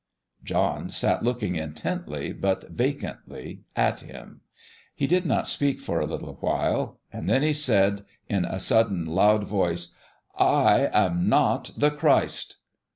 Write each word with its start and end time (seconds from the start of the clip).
John 0.43 0.89
sat 0.89 1.21
looking 1.21 1.55
intently 1.57 2.33
but 2.33 2.71
vacantly 2.71 3.61
at 3.75 3.99
him. 3.99 4.41
He 4.95 5.05
did 5.05 5.27
not 5.27 5.45
speak 5.45 5.79
for 5.79 5.99
a 5.99 6.07
little 6.07 6.37
while. 6.41 6.99
Then 7.13 7.43
he 7.43 7.53
said, 7.53 8.01
in 8.27 8.43
a 8.43 8.59
sudden, 8.59 9.05
loud 9.05 9.43
voice, 9.43 9.93
"I 10.35 10.89
am 10.91 11.29
not 11.29 11.69
the 11.77 11.91
Christ." 11.91 12.57